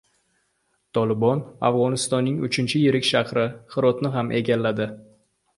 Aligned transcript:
"Tolibon" 0.97 1.43
Afg‘onistonning 1.69 2.39
uchinchi 2.49 2.83
yirik 2.87 3.07
shahri— 3.13 3.47
Hirotni 3.77 4.15
ham 4.17 4.37
egalladi 4.43 4.93